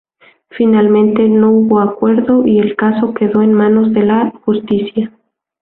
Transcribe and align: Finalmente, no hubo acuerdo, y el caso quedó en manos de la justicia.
Finalmente, 0.49 1.29
no 1.29 1.51
hubo 1.51 1.79
acuerdo, 1.79 2.43
y 2.47 2.57
el 2.57 2.75
caso 2.75 3.13
quedó 3.13 3.43
en 3.43 3.53
manos 3.53 3.93
de 3.93 4.01
la 4.03 4.33
justicia. 4.45 5.11